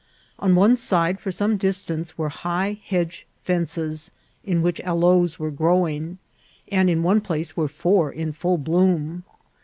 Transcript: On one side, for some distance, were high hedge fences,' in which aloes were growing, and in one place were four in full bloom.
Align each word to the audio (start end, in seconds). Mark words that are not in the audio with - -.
On 0.39 0.55
one 0.55 0.77
side, 0.77 1.19
for 1.19 1.31
some 1.31 1.57
distance, 1.57 2.17
were 2.17 2.29
high 2.29 2.81
hedge 2.85 3.27
fences,' 3.43 4.09
in 4.43 4.63
which 4.63 4.81
aloes 4.83 5.37
were 5.37 5.51
growing, 5.51 6.17
and 6.71 6.89
in 6.89 7.03
one 7.03 7.21
place 7.21 7.55
were 7.55 7.67
four 7.67 8.11
in 8.11 8.31
full 8.31 8.57
bloom. 8.57 9.23